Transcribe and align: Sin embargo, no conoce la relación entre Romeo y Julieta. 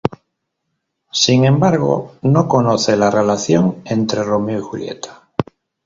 Sin 1.11 1.45
embargo, 1.45 2.15
no 2.23 2.47
conoce 2.47 2.95
la 2.97 3.11
relación 3.11 3.83
entre 3.85 4.23
Romeo 4.23 4.57
y 4.57 4.63
Julieta. 4.63 5.29